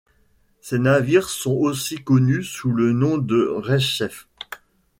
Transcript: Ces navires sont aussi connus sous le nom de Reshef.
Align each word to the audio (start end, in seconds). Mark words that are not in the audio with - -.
Ces 0.61 0.79
navires 0.79 1.29
sont 1.29 1.51
aussi 1.53 2.03
connus 2.03 2.43
sous 2.45 2.71
le 2.71 2.91
nom 2.91 3.19
de 3.19 3.47
Reshef. 3.55 4.27